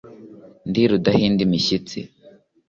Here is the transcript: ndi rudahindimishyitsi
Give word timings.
ndi 0.69 0.81
rudahindimishyitsi 0.89 1.99